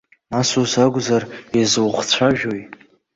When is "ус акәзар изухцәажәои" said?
0.61-2.61